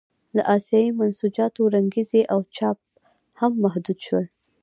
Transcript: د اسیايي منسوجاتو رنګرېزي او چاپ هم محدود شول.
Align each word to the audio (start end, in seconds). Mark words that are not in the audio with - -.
د 0.35 0.37
اسیايي 0.55 0.89
منسوجاتو 0.99 1.61
رنګرېزي 1.75 2.21
او 2.33 2.39
چاپ 2.55 2.77
هم 3.39 3.51
محدود 3.63 3.97
شول. 4.07 4.25